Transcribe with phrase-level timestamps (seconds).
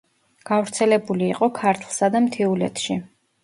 [0.49, 3.03] გავრცელებული იყო ქართლსა და მთიულეთში.